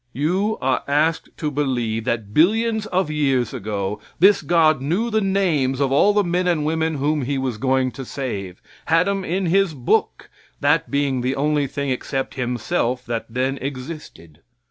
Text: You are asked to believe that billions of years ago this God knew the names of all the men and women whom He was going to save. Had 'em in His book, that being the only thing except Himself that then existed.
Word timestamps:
You 0.13 0.57
are 0.63 0.81
asked 0.87 1.29
to 1.37 1.51
believe 1.51 2.05
that 2.05 2.33
billions 2.33 2.87
of 2.87 3.11
years 3.11 3.53
ago 3.53 3.99
this 4.17 4.41
God 4.41 4.81
knew 4.81 5.11
the 5.11 5.21
names 5.21 5.79
of 5.79 5.91
all 5.91 6.11
the 6.13 6.23
men 6.23 6.47
and 6.47 6.65
women 6.65 6.95
whom 6.95 7.21
He 7.21 7.37
was 7.37 7.59
going 7.59 7.91
to 7.91 8.03
save. 8.03 8.63
Had 8.87 9.07
'em 9.07 9.23
in 9.23 9.45
His 9.45 9.75
book, 9.75 10.31
that 10.59 10.89
being 10.89 11.21
the 11.21 11.35
only 11.35 11.67
thing 11.67 11.91
except 11.91 12.33
Himself 12.33 13.05
that 13.05 13.27
then 13.29 13.59
existed. 13.59 14.39